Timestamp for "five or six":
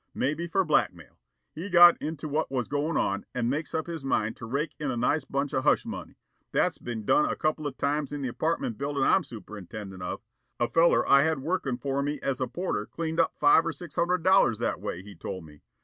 13.39-13.93